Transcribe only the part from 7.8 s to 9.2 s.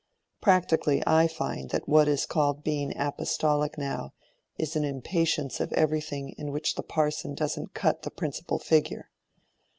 the principal figure.